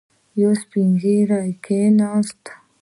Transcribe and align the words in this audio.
يو 0.41 0.51
سپين 0.61 0.89
ږيری 1.01 1.45
کېناست. 1.65 2.43